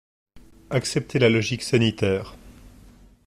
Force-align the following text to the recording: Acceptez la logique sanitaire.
Acceptez 0.71 1.19
la 1.19 1.29
logique 1.29 1.61
sanitaire. 1.61 2.33